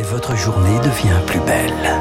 et 0.00 0.02
votre 0.02 0.34
journée 0.34 0.78
devient 0.78 1.20
plus 1.26 1.40
belle. 1.40 2.00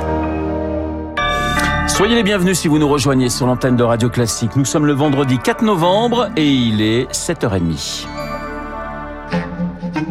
Soyez 1.88 2.16
les 2.16 2.24
bienvenus 2.24 2.60
si 2.60 2.70
vous 2.70 2.79
nous 2.79 2.88
rejoignez 2.88 3.29
sur 3.29 3.46
l'antenne 3.46 3.75
de 3.75 3.83
Radio 3.83 4.10
Classique. 4.10 4.56
Nous 4.56 4.64
sommes 4.64 4.86
le 4.86 4.94
vendredi 4.94 5.38
4 5.38 5.63
novembre 5.63 6.29
et 6.38 6.47
il 6.47 6.81
est 6.81 7.12
7h30. 7.12 8.05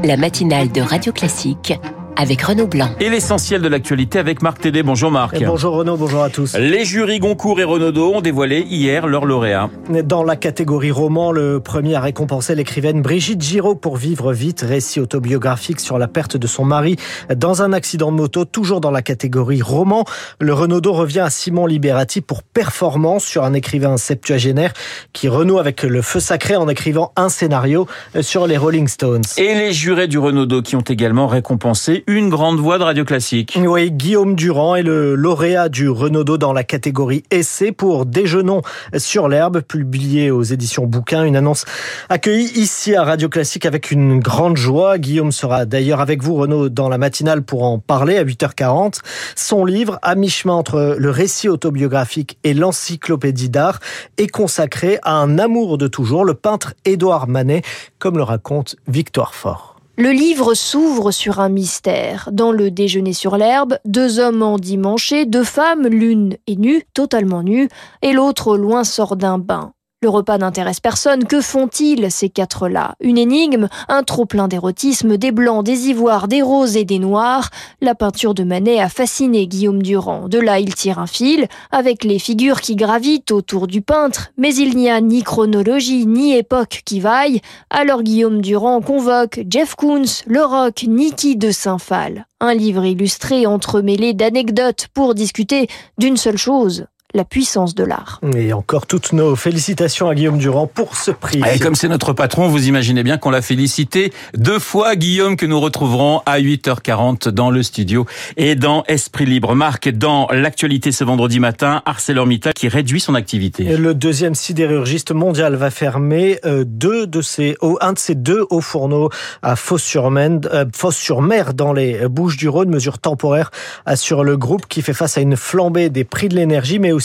La 0.05 0.19
matinale 0.19 0.71
de 0.71 0.83
Radio 0.83 1.13
Classique 1.13 1.73
avec 2.21 2.43
Renaud 2.43 2.67
Blanc. 2.67 2.91
Et 2.99 3.11
l'essentiel 3.11 3.63
de 3.63 3.69
l'actualité 3.69 4.19
avec 4.19 4.43
Marc 4.43 4.61
Tédé. 4.61 4.83
Bonjour 4.83 5.13
Marc. 5.13 5.41
Et 5.41 5.45
bonjour 5.45 5.75
Renaud, 5.75 5.97
bonjour 5.97 6.25
à 6.25 6.31
tous. 6.31 6.57
Les 6.57 6.85
jurys 6.85 7.21
Goncourt 7.21 7.61
et 7.61 7.65
Renaudot 7.65 8.17
ont 8.17 8.21
dévoilé 8.21 8.67
hier 8.69 9.07
leur 9.07 9.25
lauréat. 9.25 9.71
Dans 10.05 10.25
la 10.25 10.35
catégorie 10.35 10.91
roman, 10.91 11.31
le 11.31 11.61
premier 11.61 11.95
a 11.95 12.01
récompensé 12.01 12.57
l'écrivaine 12.57 13.03
Brigitte 13.03 13.41
Giraud 13.41 13.77
pour 13.77 13.97
Vivre 13.97 14.33
vite, 14.33 14.63
récit 14.63 14.99
autobiographique 14.99 15.79
sur 15.79 15.97
la 15.97 16.09
perte 16.09 16.37
de 16.37 16.47
son 16.49 16.65
mari 16.65 16.97
dans 17.37 17.63
un 17.63 17.73
accident 17.73 18.11
de 18.11 18.17
moto, 18.17 18.45
toujours 18.45 18.81
dans 18.81 18.91
la 18.91 19.03
catégorie 19.03 19.63
roman. 19.63 20.05
Le 20.41 20.53
Renaudot 20.53 20.95
revient 20.95 21.21
à 21.21 21.31
Simon 21.31 21.67
Liberati 21.67 22.21
pour 22.21 22.43
Performance 22.43 23.25
sur 23.25 23.45
un 23.45 23.55
écrivain 23.55 23.97
septuagénaire 23.97 24.73
qui 25.13 25.29
renoue 25.29 25.61
avec 25.61 25.85
le 25.85 26.03
feu 26.03 26.19
sacré 26.19 26.57
en 26.57 26.69
écrivant 26.69 27.13
un 27.15 27.29
scénario 27.29 27.87
sur 28.23 28.49
les 28.49 28.57
Rolling 28.57 28.89
Stones. 28.89 29.23
Et 29.37 29.55
les 29.55 29.73
jurés 29.73 30.09
du 30.09 30.19
Renaudot 30.19 30.63
qui 30.63 30.75
ont 30.75 30.81
également 30.81 31.29
récompensé 31.29 32.03
une 32.09 32.31
grande 32.31 32.59
voix 32.59 32.79
de 32.79 32.85
radio 32.85 33.05
classique. 33.05 33.59
Oui, 33.63 33.91
Guillaume 33.91 34.35
Durand 34.35 34.77
est 34.77 34.83
le 34.83 35.15
lauréat 35.15 35.69
du 35.69 35.91
Renaudot 35.91 36.39
dans 36.39 36.55
la 36.55 36.65
catégorie 36.65 37.23
essai 37.31 37.71
pour 37.71 38.07
Déjeunons 38.07 38.63
sur 38.97 39.29
l'herbe, 39.29 39.61
publié 39.61 40.31
aux 40.31 40.43
éditions 40.43 40.87
Bouquin. 40.87 41.25
Une 41.25 41.37
annonce 41.37 41.67
accueillie 42.09 42.51
ici 42.59 42.97
à 42.97 43.05
Radio 43.05 43.29
Classique 43.29 43.67
avec 43.67 43.91
une 43.91 44.21
grande 44.21 44.57
joie. 44.57 44.97
Guillaume 44.97 45.33
sera 45.33 45.67
d'ailleurs 45.67 46.01
avec 46.01 46.23
vous, 46.23 46.35
Renaud, 46.35 46.71
dans 46.71 46.89
la 46.89 46.97
matinale 46.97 47.43
pour 47.43 47.65
en 47.65 47.79
parler 47.79 48.17
à 48.17 48.25
8h40. 48.25 49.01
Son 49.37 49.67
livre, 49.67 49.99
à 50.01 50.15
mi-chemin 50.15 50.55
entre 50.55 50.97
le 50.99 51.11
récit 51.11 51.51
autobiographique 51.51 52.39
et 52.43 52.55
l'encyclopédie 52.55 53.51
d'art, 53.51 53.81
est 54.17 54.29
consacré 54.29 54.99
à 55.03 55.13
un 55.13 55.39
amour 55.39 55.77
de 55.77 55.87
toujours, 55.87 56.25
le 56.25 56.33
peintre 56.33 56.73
Édouard 56.87 57.29
Manet, 57.29 57.61
comme 57.99 58.17
le 58.17 58.23
raconte 58.23 58.77
Victoire 58.87 59.35
Fort. 59.35 59.78
Le 60.01 60.13
livre 60.13 60.55
s'ouvre 60.55 61.11
sur 61.11 61.41
un 61.41 61.49
mystère. 61.49 62.29
Dans 62.31 62.53
le 62.53 62.71
déjeuner 62.71 63.13
sur 63.13 63.37
l'herbe, 63.37 63.79
deux 63.85 64.21
hommes 64.21 64.45
endimanchés, 64.45 65.27
deux 65.27 65.43
femmes, 65.43 65.89
l'une 65.89 66.37
est 66.47 66.55
nue, 66.55 66.85
totalement 66.95 67.43
nue, 67.43 67.69
et 68.01 68.13
l'autre 68.13 68.53
au 68.53 68.57
loin 68.57 68.85
sort 68.85 69.17
d'un 69.17 69.39
bain. 69.39 69.73
Le 70.01 70.09
repas 70.09 70.39
n'intéresse 70.39 70.79
personne. 70.79 71.25
Que 71.25 71.41
font-ils, 71.41 72.09
ces 72.13 72.29
quatre-là? 72.29 72.95
Une 73.01 73.19
énigme, 73.19 73.69
un 73.89 74.05
trop-plein 74.05 74.47
d'érotisme, 74.47 75.17
des 75.17 75.33
blancs, 75.33 75.65
des 75.65 75.89
ivoires, 75.89 76.29
des 76.29 76.41
roses 76.41 76.77
et 76.77 76.85
des 76.85 77.01
noirs. 77.01 77.51
La 77.81 77.97
peinture 77.97 78.33
de 78.33 78.45
Manet 78.45 78.79
a 78.79 78.89
fasciné 78.89 79.49
Guillaume 79.49 79.83
Durand. 79.83 80.29
De 80.29 80.39
là, 80.39 80.61
il 80.61 80.73
tire 80.73 81.01
un 81.01 81.09
fil, 81.09 81.49
avec 81.73 82.05
les 82.05 82.21
figures 82.21 82.61
qui 82.61 82.77
gravitent 82.77 83.33
autour 83.33 83.67
du 83.67 83.83
peintre. 83.83 84.31
Mais 84.37 84.55
il 84.55 84.77
n'y 84.77 84.89
a 84.89 85.01
ni 85.01 85.25
chronologie, 85.25 86.07
ni 86.07 86.33
époque 86.33 86.83
qui 86.85 87.01
vaille. 87.01 87.41
Alors 87.69 88.05
Guillaume 88.05 88.41
Durand 88.41 88.81
convoque 88.81 89.41
Jeff 89.51 89.75
Koons, 89.75 90.23
le 90.29 90.45
rock, 90.45 90.85
Niki 90.87 91.35
de 91.35 91.51
Saint-Phal. 91.51 92.25
Un 92.39 92.55
livre 92.55 92.85
illustré 92.85 93.47
entremêlé 93.47 94.15
d'anecdotes 94.15 94.87
pour 94.95 95.17
discuter 95.17 95.67
d'une 95.99 96.17
seule 96.17 96.39
chose, 96.39 96.87
la 97.15 97.25
puissance 97.25 97.75
de 97.75 97.85
l'art. 97.85 98.21
Et 98.37 98.53
encore 98.53 98.87
toutes 98.87 99.15
nos 99.15 99.35
félicitations 99.35 100.09
à 100.09 100.15
Guillaume 100.15 100.37
Durand 100.37 100.67
pour 100.67 100.95
ce 100.95 101.11
prix. 101.11 101.41
Et 101.55 101.59
comme 101.59 101.75
c'est 101.75 101.89
notre 101.89 102.13
patron, 102.13 102.49
vous 102.49 102.69
imaginez 102.69 103.03
bien 103.03 103.17
qu'on 103.17 103.31
l'a 103.31 103.41
félicité 103.41 104.13
deux 104.35 104.59
fois, 104.59 104.95
Guillaume, 104.95 105.37
que 105.37 105.47
nous 105.47 105.59
retrouverons 105.59 106.21
à 106.27 106.39
8h40 106.39 107.31
dans 107.31 107.51
le 107.51 107.63
studio 107.63 108.05
et 108.37 108.57
dans 108.57 108.85
Esprit 108.89 109.25
Libre. 109.25 109.55
Marc, 109.55 109.89
dans 109.89 110.29
l'actualité 110.31 110.93
ce 110.93 111.03
vendredi 111.03 111.41
matin, 111.41 111.81
ArcelorMittal 111.87 112.53
qui 112.53 112.69
réduit 112.69 113.01
son 113.01 113.15
activité. 113.15 113.65
Et 113.65 113.79
le 113.79 113.95
deuxième 113.95 114.35
sidérurgiste 114.35 115.13
mondial 115.13 115.55
va 115.55 115.71
fermer 115.71 116.39
euh, 116.45 116.65
deux 116.67 117.07
de 117.07 117.23
ses, 117.23 117.57
un 117.81 117.95
de 117.95 117.99
ses 117.99 118.17
deux 118.17 118.45
hauts 118.51 118.61
fourneaux 118.61 119.09
à 119.43 119.57
Fos-sur-Mer, 119.57 120.41
euh, 120.53 120.67
Fos-sur-Mer 120.75 121.55
dans 121.55 121.73
les 121.73 122.07
Bouches-du-Rhône. 122.07 122.69
Mesure 122.69 122.99
temporaire 122.99 123.51
assure 123.87 124.25
le 124.25 124.37
groupe 124.37 124.67
qui 124.69 124.83
fait 124.83 124.93
face 124.93 125.17
à 125.17 125.23
une 125.23 125.37
flambée 125.37 125.89
des 125.89 126.05
prix 126.05 126.29
de 126.29 126.35
l'énergie, 126.35 126.79
mais 126.79 126.93
aussi 126.93 126.98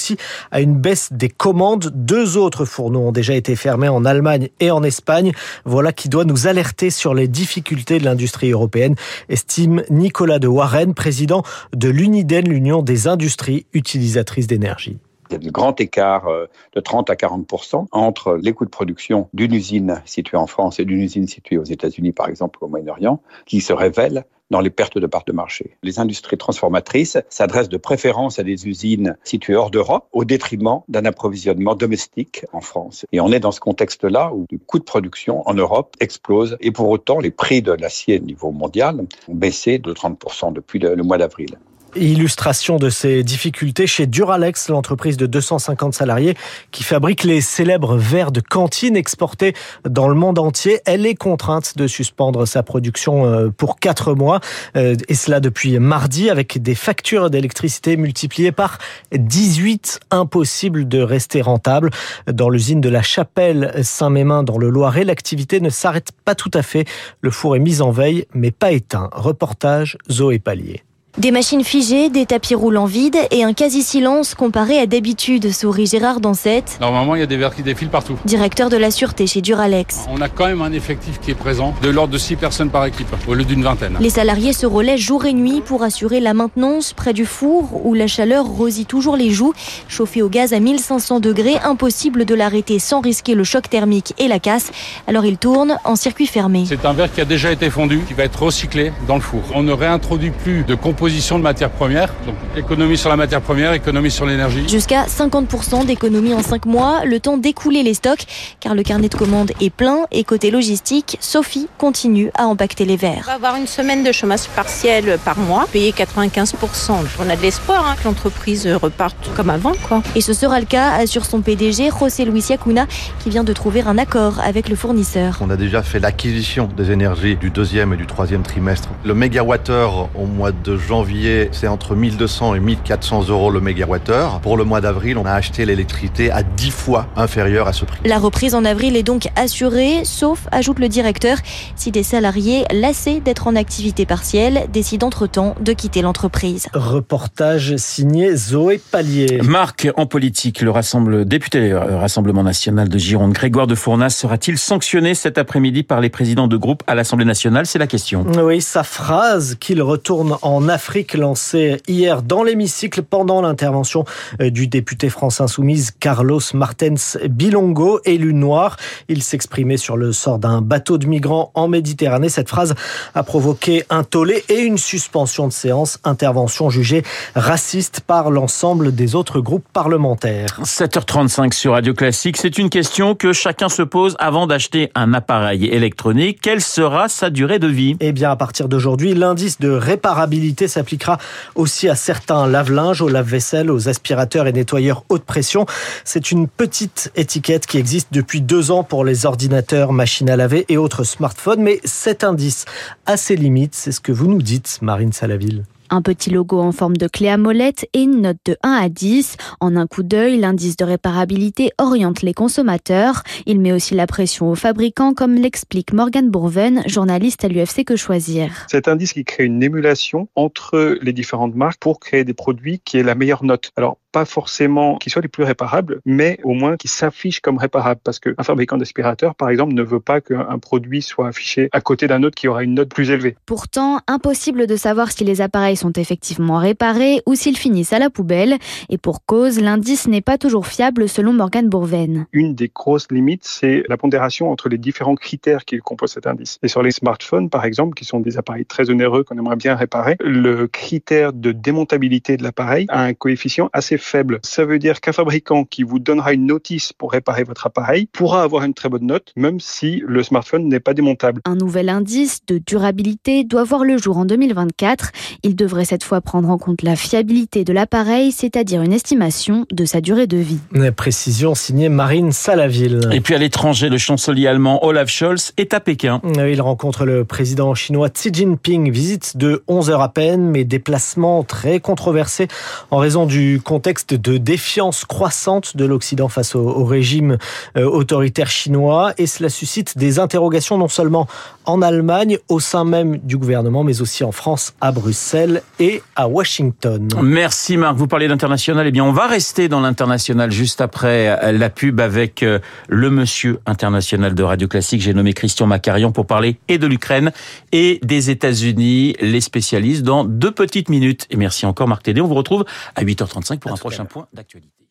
à 0.52 0.62
une 0.62 0.76
baisse 0.76 1.12
des 1.12 1.30
commandes. 1.30 1.92
Deux 1.94 2.38
autres 2.38 2.66
fourneaux 2.66 3.02
ont 3.02 3.12
déjà 3.12 3.34
été 3.34 3.56
fermés 3.56 3.90
en 3.90 4.06
Allemagne 4.06 4.50
et 4.60 4.72
en 4.72 4.84
Espagne. 4.84 5.32
Voilà 5.66 5.92
qui 5.92 6.10
doit 6.10 6.26
nous 6.26 6.48
alerter 6.48 6.90
sur 6.90 7.14
les 7.14 7.28
difficultés 7.28 8.00
de 8.00 8.06
l'industrie 8.06 8.52
européenne, 8.52 8.96
estime 9.30 9.84
Nicolas 9.90 10.40
de 10.40 10.48
Warren, 10.48 10.94
président 10.94 11.44
de 11.76 11.90
l'UNIDEN, 11.90 12.48
l'Union 12.48 12.82
des 12.82 13.08
industries 13.08 13.66
utilisatrices 13.74 14.48
d'énergie. 14.48 14.98
Il 15.30 15.34
y 15.34 15.36
a 15.38 15.40
de 15.40 15.50
grands 15.50 15.76
écarts 15.76 16.28
de 16.74 16.80
30 16.80 17.10
à 17.10 17.16
40 17.16 17.48
entre 17.92 18.38
les 18.42 18.54
coûts 18.54 18.66
de 18.66 18.70
production 18.70 19.30
d'une 19.34 19.54
usine 19.54 20.02
située 20.06 20.38
en 20.38 20.48
France 20.48 20.80
et 20.80 20.86
d'une 20.86 21.02
usine 21.02 21.28
située 21.28 21.58
aux 21.58 21.64
États-Unis, 21.64 22.12
par 22.12 22.30
exemple, 22.30 22.60
au 22.62 22.68
Moyen-Orient, 22.68 23.22
qui 23.46 23.62
se 23.62 23.74
révèlent 23.74 24.26
dans 24.54 24.62
les 24.62 24.70
pertes 24.70 25.00
de 25.00 25.08
parts 25.08 25.26
de 25.26 25.32
marché. 25.34 25.78
Les 25.82 26.00
industries 26.00 26.38
transformatrices 26.38 27.18
s'adressent 27.28 27.70
de 27.70 27.78
préférence 27.78 28.38
à 28.38 28.44
des 28.44 28.68
usines 28.68 29.18
situées 29.24 29.56
hors 29.56 29.72
d'Europe 29.72 30.08
au 30.12 30.26
détriment 30.26 30.82
d'un 30.88 31.06
approvisionnement 31.06 31.74
domestique 31.74 32.46
en 32.54 32.62
France. 32.62 33.08
Et 33.12 33.20
on 33.20 33.32
est 33.32 33.40
dans 33.40 33.52
ce 33.52 33.60
contexte-là 33.60 34.32
où 34.32 34.46
le 34.52 34.60
coût 34.60 34.78
de 34.78 34.84
production 34.84 35.42
en 35.50 35.56
Europe 35.56 35.96
explose 36.00 36.56
et 36.62 36.70
pour 36.70 36.90
autant 36.90 37.20
les 37.20 37.32
prix 37.32 37.64
de 37.64 37.72
l'acier 37.72 38.20
au 38.20 38.24
niveau 38.24 38.52
mondial 38.52 39.02
ont 39.28 39.36
baissé 39.36 39.80
de 39.80 39.92
30% 39.92 40.54
depuis 40.54 40.78
le, 40.78 40.96
mois 40.98 41.18
d'avril. 41.18 41.58
Illustration 41.96 42.78
de 42.78 42.90
ces 42.90 43.24
difficultés 43.24 43.88
chez 43.88 44.08
Duralex, 44.08 44.70
l'entreprise 44.70 45.18
de 45.18 45.26
250 45.26 45.94
salariés 45.94 46.36
qui 46.72 46.84
fabrique 46.84 47.24
les 47.24 47.42
célèbres 47.42 47.98
verres 47.98 48.32
de 48.32 48.42
cantine 48.42 48.96
exportés 48.96 49.54
dans 49.88 50.08
le 50.08 50.16
monde 50.16 50.40
entier. 50.40 50.82
Elle 50.86 51.06
est 51.06 51.16
contrainte 51.16 51.78
de 51.78 51.88
suspendre 51.88 52.48
sa 52.48 52.64
production 52.64 53.26
euh, 53.26 53.50
pour 53.50 53.80
quatre 53.80 54.14
mois 54.14 54.40
euh, 54.76 54.96
et 55.08 55.14
cela 55.14 55.40
depuis 55.40 55.78
mardi 55.80 56.30
avec 56.30 56.62
des 56.62 56.76
factures 56.76 57.30
d'électricité 57.30 57.98
multipliées 57.98 58.52
par 58.52 58.78
18. 59.12 60.00
Impossible 60.12 60.88
de 60.88 61.02
rester 61.02 61.42
rentable. 61.42 61.90
Dans 62.32 62.50
l'usine 62.50 62.82
de 62.82 62.90
la 62.90 63.02
Chapelle 63.02 63.74
Saint-Mémin 63.84 64.44
dans 64.44 64.58
le 64.58 64.70
Loiret, 64.70 65.04
l'activité 65.04 65.60
ne 65.60 65.70
s'arrête 65.70 66.12
pas 66.26 66.36
tout 66.36 66.52
à 66.54 66.62
fait. 66.62 66.86
Le 67.22 67.32
four 67.32 67.56
est 67.56 67.60
mis 67.60 67.82
en 67.82 67.92
veille 67.92 68.26
mais 68.34 68.52
pas 68.52 68.72
éteint. 68.72 69.10
Reportage 69.14 69.98
Zoé 70.10 70.40
Pallier. 70.40 70.84
Des 71.20 71.30
machines 71.30 71.64
figées, 71.64 72.10
des 72.10 72.26
tapis 72.26 72.56
roulants 72.56 72.88
vides 72.88 73.20
et 73.30 73.44
un 73.44 73.54
quasi-silence 73.54 74.34
comparé 74.34 74.80
à 74.80 74.88
d'habitude, 74.88 75.54
sourit 75.54 75.86
Gérard 75.86 76.20
Dansette. 76.20 76.80
Normalement, 76.82 77.14
il 77.14 77.20
y 77.20 77.22
a 77.22 77.28
des 77.28 77.38
verres 77.38 77.54
qui 77.54 77.62
défilent 77.62 77.92
partout. 77.92 78.18
Directeur 78.26 78.72
de 78.72 78.78
la 78.78 78.90
sûreté 78.90 79.28
chez 79.28 79.40
Duralex. 79.42 80.08
On 80.10 80.22
a 80.22 80.28
quand 80.28 80.48
même 80.48 80.64
un 80.64 80.72
effectif 80.72 81.20
qui 81.20 81.30
est 81.30 81.36
présent, 81.36 81.76
de 81.84 81.90
l'ordre 81.92 82.12
de 82.12 82.18
6 82.18 82.36
personnes 82.38 82.72
par 82.72 82.84
équipe, 82.88 83.06
au 83.28 83.36
lieu 83.36 83.46
d'une 83.46 83.62
vingtaine. 83.62 83.96
Les 84.00 84.10
salariés 84.10 84.54
se 84.54 84.66
relaient 84.66 84.98
jour 84.98 85.26
et 85.26 85.34
nuit 85.34 85.62
pour 85.64 85.84
assurer 85.84 86.20
la 86.20 86.34
maintenance 86.34 86.94
près 86.94 87.14
du 87.14 87.26
four 87.26 87.86
où 87.86 87.94
la 87.94 88.08
chaleur 88.08 88.48
rosille 88.48 88.88
toujours 88.88 89.16
les 89.16 89.30
joues. 89.30 89.54
Chauffé 89.88 90.24
au 90.24 90.30
gaz 90.30 90.52
à 90.52 90.60
1500 90.60 91.20
degrés, 91.20 91.58
impossible 91.64 92.26
de 92.26 92.34
l'arrêter 92.34 92.80
sans 92.80 93.02
risquer 93.02 93.36
le 93.36 93.44
choc 93.44 93.70
thermique 93.70 94.16
et 94.18 94.28
la 94.28 94.40
casse. 94.40 94.72
Alors 95.06 95.26
il 95.26 95.38
tourne 95.38 95.78
en 95.84 95.96
circuit 95.96 96.26
fermé. 96.26 96.64
C'est 96.68 96.88
un 96.88 96.94
verre 96.94 97.14
qui 97.14 97.22
a 97.22 97.26
déjà 97.26 97.52
été 97.52 97.70
fondu, 97.70 98.02
qui 98.08 98.16
va 98.16 98.24
être 98.24 98.42
recyclé 98.42 98.92
dans 99.08 99.16
le 99.16 99.22
four. 99.22 99.42
On 99.54 99.62
ne 99.62 99.74
réintroduit 99.74 100.32
plus 100.32 100.64
de 100.64 100.74
composition 101.04 101.38
de 101.38 101.44
matières 101.44 101.70
premières. 101.70 102.14
Donc 102.26 102.36
économie 102.56 102.98
sur 102.98 103.10
la 103.10 103.18
matière 103.18 103.42
première, 103.42 103.74
économie 103.74 104.10
sur 104.10 104.26
l'énergie. 104.26 104.70
Jusqu'à 104.70 105.04
50% 105.04 105.86
d'économie 105.86 106.34
en 106.34 106.42
5 106.42 106.66
mois, 106.66 107.04
le 107.04 107.20
temps 107.20 107.36
d'écouler 107.36 107.84
les 107.84 107.94
stocks, 107.94 108.26
car 108.62 108.74
le 108.74 108.84
carnet 108.84 109.10
de 109.10 109.16
commandes 109.16 109.52
est 109.60 109.70
plein. 109.70 110.06
Et 110.12 110.24
côté 110.24 110.50
logistique, 110.50 111.18
Sophie 111.20 111.68
continue 111.78 112.32
à 112.36 112.46
empaqueter 112.46 112.86
les 112.86 112.96
verres. 112.96 113.24
On 113.24 113.32
va 113.32 113.34
avoir 113.34 113.56
une 113.58 113.68
semaine 113.68 114.06
de 114.06 114.14
chômage 114.14 114.48
partiel 114.56 115.20
par 115.26 115.38
mois, 115.38 115.68
payer 115.74 115.92
95%. 115.92 116.94
On 117.20 117.30
a 117.30 117.36
de 117.36 117.42
l'espoir 117.42 117.86
hein, 117.86 117.96
que 118.00 118.06
l'entreprise 118.06 118.66
reparte 118.66 119.30
comme 119.36 119.50
avant. 119.50 119.74
Quoi. 119.86 120.02
Et 120.16 120.22
ce 120.22 120.32
sera 120.32 120.58
le 120.62 120.66
cas, 120.66 120.94
assure 120.94 121.26
son 121.26 121.42
PDG, 121.42 121.90
José 122.00 122.24
Luis 122.24 122.46
Yacuna, 122.50 122.88
qui 123.20 123.30
vient 123.30 123.44
de 123.44 123.52
trouver 123.52 123.82
un 123.82 123.98
accord 123.98 124.40
avec 124.40 124.70
le 124.70 124.78
fournisseur. 124.78 125.40
On 125.42 125.50
a 125.50 125.58
déjà 125.58 125.84
fait 125.84 126.00
l'acquisition 126.00 126.70
des 126.78 126.92
énergies 126.92 127.36
du 127.36 127.50
deuxième 127.50 127.92
et 127.92 127.98
du 127.98 128.08
troisième 128.08 128.44
trimestre. 128.44 128.88
Le 129.04 129.14
mégawattheure 129.14 130.08
au 130.16 130.28
mois 130.28 130.54
de 130.54 130.78
juin 130.78 130.93
janvier, 130.94 131.50
c'est 131.52 131.68
entre 131.68 131.96
1200 131.96 132.54
et 132.54 132.60
1400 132.60 133.30
euros 133.30 133.50
le 133.50 133.60
mégawattheure. 133.60 134.42
Pour 134.42 134.58
le 134.58 134.64
mois 134.64 134.80
d'avril, 134.80 135.18
on 135.18 135.26
a 135.26 135.32
acheté 135.32 135.66
l'électricité 135.66 136.30
à 136.30 136.44
10 136.44 136.70
fois 136.70 137.08
inférieure 137.16 137.68
à 137.68 137.74
ce 137.74 137.84
prix. 137.84 138.00
La 138.06 138.20
reprise 138.20 138.54
en 138.54 138.64
avril 138.64 138.96
est 138.96 139.02
donc 139.02 139.28
assurée, 139.36 140.06
sauf, 140.06 140.48
ajoute 140.52 140.78
le 140.78 140.90
directeur, 140.90 141.40
si 141.76 141.90
des 141.90 142.04
salariés 142.04 142.66
lassés 142.72 143.22
d'être 143.22 143.48
en 143.48 143.56
activité 143.56 144.06
partielle 144.06 144.68
décident 144.72 145.08
entre-temps 145.08 145.56
de 145.62 145.74
quitter 145.74 146.04
l'entreprise. 146.04 146.68
Reportage 146.76 147.76
signé 147.78 148.36
Zoé 148.36 148.80
Pallier. 148.92 149.42
Marc, 149.42 149.90
en 149.98 150.06
politique, 150.06 150.62
le 150.62 150.70
rassemble, 150.70 151.26
député 151.26 151.72
euh, 151.72 151.98
Rassemblement 151.98 152.44
national 152.44 152.88
de 152.88 153.00
Gironde, 153.00 153.34
Grégoire 153.34 153.66
de 153.66 153.74
Fournas, 153.74 154.12
sera-t-il 154.12 154.60
sanctionné 154.60 155.16
cet 155.16 155.40
après-midi 155.40 155.82
par 155.82 156.02
les 156.02 156.10
présidents 156.10 156.48
de 156.48 156.56
groupe 156.56 156.84
à 156.86 156.94
l'Assemblée 156.94 157.26
nationale? 157.26 157.66
C'est 157.66 157.80
la 157.80 157.88
question. 157.88 158.28
Oui, 158.44 158.62
sa 158.62 158.84
phrase 158.84 159.56
qu'il 159.60 159.82
retourne 159.82 160.38
en 160.44 160.68
Afrique 160.86 161.14
lancée 161.14 161.82
hier 161.88 162.24
dans 162.24 162.44
l'hémicycle 162.44 163.04
pendant 163.04 163.42
l'intervention 163.42 164.04
euh, 164.42 164.50
du 164.50 164.68
député 164.68 165.10
France 165.10 165.40
Insoumise 165.40 165.92
Carlos 165.98 166.42
Martens 166.54 167.18
Bilongo, 167.30 168.02
élu 168.04 168.34
noir. 168.34 168.76
Il 169.08 169.24
s'exprimait 169.24 169.78
sur 169.78 169.96
le 169.96 170.12
sort 170.12 170.40
d'un 170.40 170.62
bateau 170.62 170.98
de 170.98 171.08
migrants 171.08 171.52
en 171.56 171.70
Méditerranée. 171.70 172.28
Cette 172.28 172.50
phrase 172.50 172.76
a 173.16 173.24
provoqué 173.24 173.86
un 173.90 174.04
tollé 174.04 174.44
et 174.50 174.60
une 174.60 174.78
suspension 174.78 175.48
de 175.48 175.54
séance, 175.54 176.00
intervention 176.04 176.70
jugée 176.70 177.04
raciste 177.34 178.02
par 178.02 178.30
l'ensemble 178.30 178.94
des 178.94 179.16
autres 179.16 179.40
groupes 179.40 179.66
parlementaires. 179.72 180.60
7h35 180.64 181.54
sur 181.54 181.72
Radio 181.72 181.94
Classique, 181.94 182.36
c'est 182.36 182.58
une 182.58 182.70
question 182.70 183.16
que 183.16 183.32
chacun 183.32 183.70
se 183.70 183.84
pose 183.84 184.18
avant 184.20 184.48
d'acheter 184.48 184.92
un 184.96 185.14
appareil 185.14 185.66
électronique. 185.68 186.40
Quelle 186.42 186.62
sera 186.62 187.08
sa 187.08 187.30
durée 187.30 187.60
de 187.60 187.68
vie? 187.68 187.96
Eh 188.02 188.12
bien, 188.12 188.32
à 188.32 188.36
partir 188.36 188.68
d'aujourd'hui, 188.68 189.14
l'indice 189.14 189.62
de 189.62 189.70
réparabilité 189.70 190.68
s'appliquera 190.74 191.18
aussi 191.56 191.90
à 191.90 191.96
certains 191.96 192.48
lave-linges, 192.48 193.02
aux 193.02 193.10
lave-vaisselle, 193.10 193.72
aux 193.72 193.90
aspirateurs 193.90 194.48
et 194.48 194.54
nettoyeurs 194.54 195.04
haute 195.10 195.24
pression. 195.24 195.66
C'est 196.04 196.32
une 196.32 196.48
petite 196.48 197.12
étiquette 197.16 197.66
qui 197.66 197.78
existe 197.78 198.10
depuis 198.12 198.42
deux 198.42 198.72
ans 198.72 198.84
pour 198.84 199.06
les 199.06 199.26
ordinateurs, 199.26 199.94
machines 199.94 200.30
à 200.30 200.36
laver 200.36 200.66
et 200.70 200.78
autres 200.78 201.04
smartphones, 201.04 201.62
mais 201.62 201.80
cet 201.84 202.24
indice 202.24 202.66
a 203.06 203.18
ses 203.18 203.36
limites, 203.36 203.76
c'est 203.76 203.92
ce 203.92 204.02
que 204.02 204.12
vous 204.12 204.28
nous 204.28 204.42
dites, 204.42 204.80
Marine 204.82 205.14
Salaville. 205.14 205.64
Un 205.90 206.02
petit 206.02 206.30
logo 206.30 206.60
en 206.60 206.72
forme 206.72 206.98
de 206.98 207.08
clé 207.08 207.30
à 207.30 207.38
molette 207.38 207.88
et 207.94 208.02
une 208.02 208.22
note 208.22 208.38
de 208.46 208.58
1 208.64 208.72
à 208.72 208.90
10. 208.90 209.38
En 209.60 209.76
un 209.76 209.88
coup 209.88 210.04
d'œil, 210.04 210.40
l'indice 210.40 210.78
de 210.78 210.86
réparabilité 210.86 211.72
oriente 211.78 212.22
les 212.22 212.34
consommateurs. 212.34 213.24
Il 213.46 213.60
met 213.60 213.72
aussi 213.72 213.94
la 213.94 214.08
pression 214.08 214.50
aux 214.50 214.56
fabricants, 214.56 215.14
comme 215.14 215.36
l'explique 215.36 215.94
Morgan 215.94 216.30
Bourven, 216.30 216.84
journaliste 216.88 217.44
à 217.46 217.48
l'UFC 217.48 217.84
Que 217.86 217.96
Choisir. 217.96 218.66
Cet 218.70 218.88
indice 218.88 219.14
qui 219.14 219.24
crée 219.24 219.46
une 219.46 219.62
émulation 219.62 220.28
entre 220.36 220.98
les 221.02 221.14
différentes 221.14 221.56
marques 221.56 221.80
pour 221.80 222.00
créer 222.00 222.24
des 222.24 222.34
produits 222.34 222.80
qui 222.84 222.98
aient 222.98 223.04
la 223.04 223.16
meilleure 223.16 223.44
note. 223.44 223.72
Alors, 223.76 223.98
pas 224.14 224.26
forcément 224.26 224.98
qui 224.98 225.10
soient 225.10 225.24
les 225.24 225.28
plus 225.28 225.44
réparables, 225.44 226.00
mais 226.06 226.40
au 226.44 226.54
moins 226.54 226.78
qui 226.78 226.88
s'affichent 226.88 227.42
comme 227.42 227.58
réparables. 227.58 228.00
Parce 228.04 228.20
qu'un 228.20 228.44
fabricant 228.44 228.78
d'aspirateur, 228.78 229.36
par 229.36 229.50
exemple, 229.50 229.74
ne 229.74 229.82
veut 229.82 230.00
pas 230.00 230.22
qu'un 230.22 230.60
produit 230.60 231.02
soit 231.02 231.28
affiché 231.28 231.68
à 231.74 231.82
côté 231.82 232.08
d'un 232.08 232.24
autre 232.24 232.36
qui 232.36 232.48
aura 232.48 232.64
une 232.64 232.76
note 232.76 232.90
plus 232.90 233.10
élevée. 233.10 233.36
Pourtant, 233.46 234.00
impossible 234.08 234.68
de 234.68 234.76
savoir 234.76 235.12
si 235.12 235.24
les 235.26 235.42
appareils 235.42 235.73
sont 235.76 235.94
effectivement 235.94 236.58
réparés 236.58 237.22
ou 237.26 237.36
s'ils 237.36 237.58
finissent 237.58 237.94
à 237.94 238.00
la 238.00 238.10
poubelle. 238.10 238.58
Et 238.90 238.98
pour 238.98 239.26
cause, 239.26 239.60
l'indice 239.60 240.08
n'est 240.08 240.22
pas 240.22 240.38
toujours 240.38 240.68
fiable 240.68 241.10
selon 241.10 241.34
Morgan 241.34 241.70
Bourven. 241.70 242.26
Une 242.32 242.56
des 242.56 242.72
grosses 242.74 243.12
limites, 243.12 243.44
c'est 243.46 243.84
la 243.90 243.98
pondération 243.98 244.52
entre 244.52 244.70
les 244.70 244.78
différents 244.78 245.16
critères 245.16 245.66
qui 245.66 245.78
composent 245.80 246.14
cet 246.14 246.28
indice. 246.28 246.60
Et 246.64 246.68
sur 246.68 246.82
les 246.82 246.92
smartphones, 246.92 247.50
par 247.50 247.66
exemple, 247.66 247.94
qui 247.96 248.06
sont 248.06 248.20
des 248.20 248.38
appareils 248.38 248.66
très 248.66 248.90
onéreux 248.90 249.24
qu'on 249.24 249.38
aimerait 249.38 249.56
bien 249.56 249.76
réparer, 249.76 250.16
le 250.20 250.68
critère 250.68 251.34
de 251.34 251.52
démontabilité 251.52 252.38
de 252.38 252.44
l'appareil 252.44 252.86
a 252.90 253.04
un 253.04 253.14
coefficient 253.14 253.70
assez 253.74 253.98
faible. 253.98 254.40
Ça 254.44 254.66
veut 254.66 254.80
dire 254.80 255.02
qu'un 255.02 255.12
fabricant 255.12 255.64
qui 255.66 255.84
vous 255.84 256.00
donnera 256.00 256.34
une 256.34 256.46
notice 256.46 256.94
pour 256.94 257.12
réparer 257.12 257.44
votre 257.44 257.68
appareil 257.68 258.08
pourra 258.12 258.44
avoir 258.44 258.64
une 258.64 258.74
très 258.74 258.90
bonne 258.90 259.06
note, 259.06 259.32
même 259.36 259.60
si 259.60 260.02
le 260.06 260.24
smartphone 260.24 260.68
n'est 260.68 260.80
pas 260.80 260.94
démontable. 260.94 261.42
Un 261.46 261.56
nouvel 261.56 261.90
indice 261.90 262.46
de 262.46 262.58
durabilité 262.58 263.44
doit 263.44 263.64
voir 263.64 263.84
le 263.84 263.98
jour 263.98 264.18
en 264.18 264.26
2024. 264.26 265.12
Il 265.44 265.56
devrait 265.64 265.86
cette 265.86 266.04
fois 266.04 266.20
prendre 266.20 266.50
en 266.50 266.58
compte 266.58 266.82
la 266.82 266.98
fiabilité 266.98 267.64
de 267.64 267.72
l'appareil, 267.72 268.34
c'est-à-dire 268.34 268.82
une 268.82 268.92
estimation 268.92 269.66
de 269.72 269.86
sa 269.86 270.02
durée 270.02 270.28
de 270.28 270.36
vie. 270.36 270.60
Précision 270.98 271.56
signée 271.56 271.88
Marine 271.88 272.34
Salaville. 272.34 273.08
Et 273.14 273.22
puis 273.22 273.34
à 273.34 273.38
l'étranger, 273.38 273.88
le 273.88 273.98
chancelier 273.98 274.48
allemand 274.48 274.86
Olaf 274.86 275.08
Scholz 275.08 275.54
est 275.56 275.74
à 275.74 275.80
Pékin. 275.80 276.20
Il 276.36 276.62
rencontre 276.62 277.06
le 277.06 277.24
président 277.24 277.74
chinois 277.76 278.10
Xi 278.10 278.30
Jinping, 278.34 278.92
visite 278.92 279.38
de 279.38 279.64
11 279.70 279.90
heures 279.90 280.02
à 280.02 280.10
peine, 280.10 280.50
mais 280.50 280.66
déplacement 280.66 281.44
très 281.44 281.80
controversé 281.80 282.50
en 282.92 282.98
raison 282.98 283.26
du 283.26 283.62
contexte 283.64 284.14
de 284.14 284.38
défiance 284.38 285.06
croissante 285.06 285.78
de 285.78 285.86
l'Occident 285.86 286.28
face 286.28 286.56
au, 286.56 286.68
au 286.68 286.84
régime 286.84 287.38
euh, 287.78 287.86
autoritaire 287.86 288.50
chinois. 288.50 289.14
Et 289.18 289.28
cela 289.28 289.48
suscite 289.48 289.98
des 289.98 290.20
interrogations 290.20 290.78
non 290.78 290.90
seulement 290.90 291.26
en 291.64 291.82
Allemagne, 291.82 292.38
au 292.50 292.60
sein 292.60 292.84
même 292.84 293.18
du 293.20 293.38
gouvernement, 293.38 293.86
mais 293.86 294.02
aussi 294.02 294.26
en 294.26 294.34
France, 294.34 294.74
à 294.82 294.92
Bruxelles 294.92 295.53
et 295.80 296.02
à 296.16 296.28
Washington. 296.28 297.08
Merci 297.22 297.78
Marc, 297.78 297.96
vous 297.96 298.08
parlez 298.08 298.28
d'international. 298.28 298.88
Eh 298.88 298.92
bien, 298.92 299.04
on 299.04 299.12
va 299.12 299.28
rester 299.28 299.68
dans 299.68 299.82
l'international 299.82 300.52
juste 300.52 300.82
après 300.82 301.52
la 301.52 301.70
pub 301.70 302.00
avec 302.00 302.44
euh, 302.44 302.60
le 302.88 303.10
monsieur 303.10 303.60
international 303.66 304.36
de 304.36 304.44
Radio 304.44 304.68
Classique. 304.68 305.02
J'ai 305.02 305.14
nommé 305.14 305.34
Christian 305.34 305.68
Macarion 305.68 306.12
pour 306.12 306.26
parler 306.26 306.58
et 306.68 306.78
de 306.78 306.88
l'Ukraine 306.88 307.32
et 307.72 308.00
des 308.04 308.30
États-Unis, 308.30 309.16
les 309.20 309.42
spécialistes, 309.42 310.04
dans 310.04 310.24
deux 310.24 310.52
petites 310.52 310.90
minutes. 310.90 311.28
Et 311.30 311.38
merci 311.38 311.66
encore 311.66 311.88
Marc 311.88 312.04
Tédé. 312.04 312.22
On 312.22 312.28
vous 312.28 312.36
retrouve 312.36 312.66
à 312.96 313.04
8h35 313.04 313.60
pour 313.60 313.72
un 313.72 313.76
prochain 313.76 314.06
point 314.06 314.28
d'actualité. 314.34 314.83